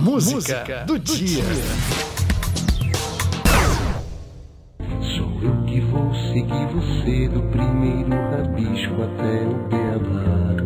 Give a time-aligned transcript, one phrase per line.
[0.00, 1.44] Música do dia.
[5.14, 10.56] Sou eu que vou seguir você do primeiro rabisco até o beabá.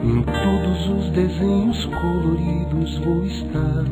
[0.00, 3.84] Em todos os desenhos coloridos vou estar.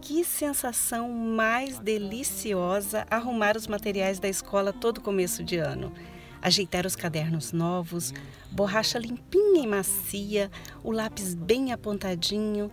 [0.00, 5.92] Que sensação mais deliciosa arrumar os materiais da escola todo começo de ano.
[6.40, 8.14] Ajeitar os cadernos novos,
[8.50, 10.50] borracha limpinha e macia,
[10.82, 12.70] o lápis bem apontadinho.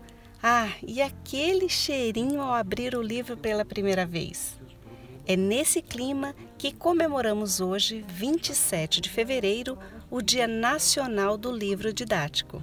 [0.48, 4.62] Ah, e aquele cheirinho ao abrir o livro pela primeira vez.
[5.26, 9.76] É nesse clima que comemoramos hoje, 27 de fevereiro,
[10.08, 12.62] o Dia Nacional do Livro Didático.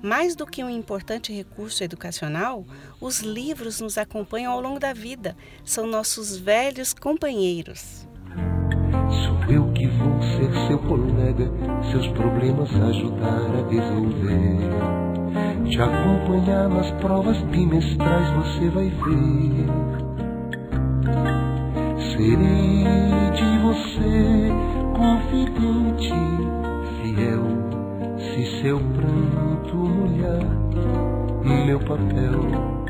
[0.00, 2.64] Mais do que um importante recurso educacional,
[3.00, 8.06] os livros nos acompanham ao longo da vida, são nossos velhos companheiros.
[9.26, 11.50] Sou eu que vou ser seu colega,
[11.90, 15.08] seus problemas ajudar a resolver.
[15.70, 19.66] Te acompanhar nas provas bimestrais você vai ver.
[22.12, 22.84] Serei
[23.36, 24.48] de você
[24.96, 26.12] confidente,
[27.02, 27.44] fiel,
[28.18, 30.58] se seu pranto molhar
[31.68, 32.88] meu papel.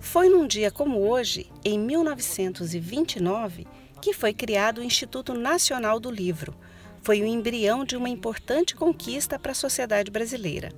[0.00, 3.64] Foi num dia como hoje, em 1929,
[4.02, 6.52] que foi criado o Instituto Nacional do Livro.
[7.00, 10.70] Foi o embrião de uma importante conquista para a sociedade brasileira.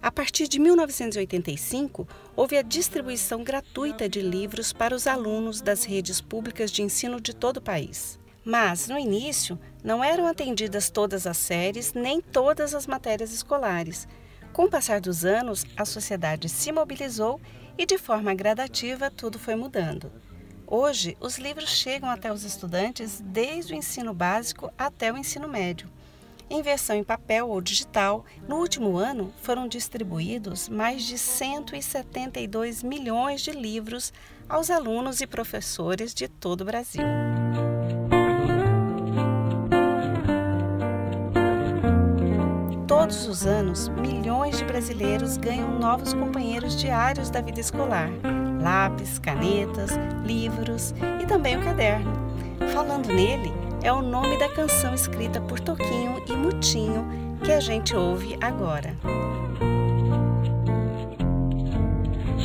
[0.00, 6.20] A partir de 1985, houve a distribuição gratuita de livros para os alunos das redes
[6.20, 8.18] públicas de ensino de todo o país.
[8.44, 14.06] Mas, no início, não eram atendidas todas as séries nem todas as matérias escolares.
[14.52, 17.40] Com o passar dos anos, a sociedade se mobilizou
[17.76, 20.12] e, de forma gradativa, tudo foi mudando.
[20.64, 25.90] Hoje, os livros chegam até os estudantes desde o ensino básico até o ensino médio.
[26.50, 33.42] Em versão em papel ou digital, no último ano foram distribuídos mais de 172 milhões
[33.42, 34.12] de livros
[34.48, 37.04] aos alunos e professores de todo o Brasil.
[42.86, 48.10] Todos os anos, milhões de brasileiros ganham novos companheiros diários da vida escolar:
[48.62, 49.90] lápis, canetas,
[50.24, 52.10] livros e também o caderno.
[52.72, 57.06] Falando nele, é o nome da canção escrita por Toquinho e Mutinho
[57.44, 58.94] que a gente ouve agora.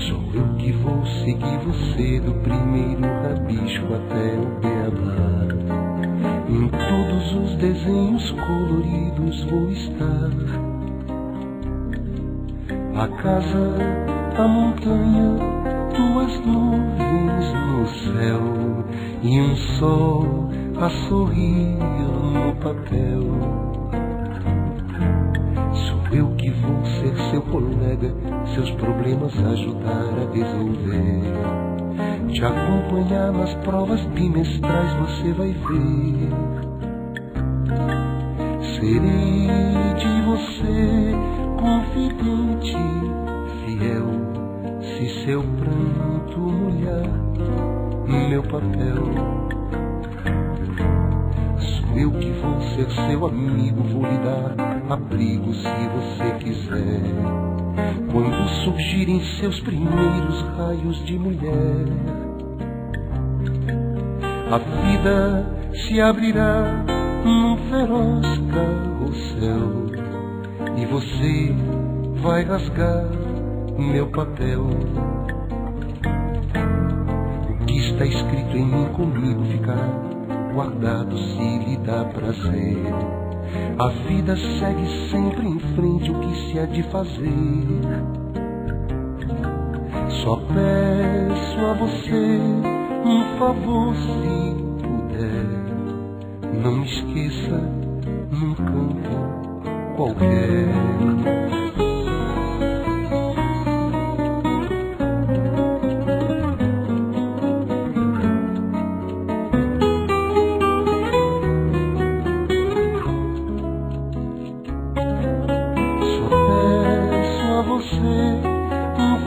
[0.08, 5.44] Sou eu que vou seguir você do primeiro rabisco até o beabá.
[6.50, 10.74] Em todos os desenhos coloridos vou estar.
[12.96, 13.76] A casa,
[14.38, 15.38] a montanha,
[15.96, 18.86] duas nuvens no céu
[19.24, 23.22] e um sol a sorrir no papel.
[25.74, 28.14] Sou eu que vou ser seu colega,
[28.54, 31.24] seus problemas ajudar a resolver.
[32.32, 36.30] Te acompanhar nas provas bimestrais você vai ver.
[38.80, 39.48] Serei
[39.96, 41.14] de você
[41.60, 42.76] confidente,
[43.66, 44.08] fiel,
[44.82, 47.24] se seu pranto molhar
[48.30, 49.53] meu papel.
[51.96, 54.56] Eu que vou ser seu amigo, vou lhe dar
[54.92, 57.02] abrigo se você quiser.
[58.12, 61.86] Quando surgirem seus primeiros raios de mulher,
[64.52, 66.84] a vida se abrirá
[67.26, 69.86] num feroz carrossel
[70.78, 71.56] e você
[72.22, 73.06] vai rasgar
[73.78, 74.68] meu papel.
[77.50, 79.83] O que está escrito em mim comigo ficará
[80.54, 82.78] guardado se lhe dá prazer.
[83.80, 87.68] A vida segue sempre em frente o que se há de fazer.
[90.24, 92.40] Só peço a você
[93.06, 95.64] um favor se puder.
[96.62, 97.60] Não me esqueça
[98.32, 101.73] num canto qualquer.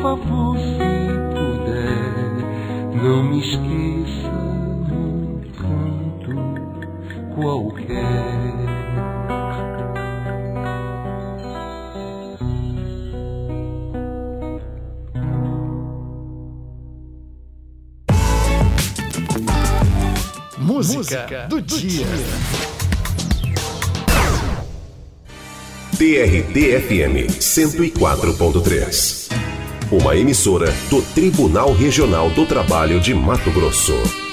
[0.07, 0.79] Favor se
[1.35, 2.95] puder.
[3.03, 4.31] Não me esqueça
[4.89, 6.37] num canto
[7.35, 8.07] qualquer.
[20.59, 22.07] Música do dia.
[25.99, 29.56] TRT-FM 104.3
[29.91, 34.26] uma emissora do Tribunal Regional do Trabalho de Mato Grosso.